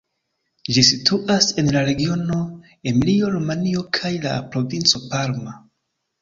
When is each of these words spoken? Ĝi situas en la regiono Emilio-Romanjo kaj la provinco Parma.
Ĝi 0.75 0.83
situas 0.85 1.49
en 1.63 1.69
la 1.75 1.83
regiono 1.89 2.37
Emilio-Romanjo 2.93 3.85
kaj 3.99 4.13
la 4.25 4.33
provinco 4.57 5.05
Parma. 5.13 5.55